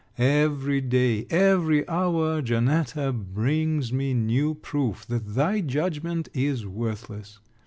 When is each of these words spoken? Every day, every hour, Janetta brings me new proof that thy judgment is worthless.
Every 0.17 0.81
day, 0.81 1.27
every 1.29 1.87
hour, 1.87 2.41
Janetta 2.41 3.13
brings 3.13 3.93
me 3.93 4.15
new 4.15 4.55
proof 4.55 5.05
that 5.05 5.35
thy 5.35 5.61
judgment 5.61 6.27
is 6.33 6.65
worthless. 6.65 7.37